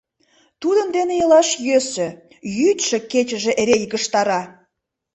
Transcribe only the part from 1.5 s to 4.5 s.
йӧсӧ, йӱдшӧ-кечыже эре йыгыжтара...